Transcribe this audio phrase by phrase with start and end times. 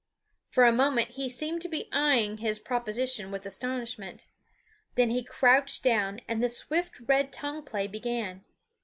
[0.49, 4.25] For a moment he seemed to be eying his proposition with astonishment.
[4.95, 8.43] Then he crouched down and the swift red tongue play began.